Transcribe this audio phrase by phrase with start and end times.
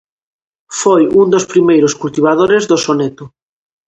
[0.79, 3.25] Foi un dos primeiros cultivadores do soneto.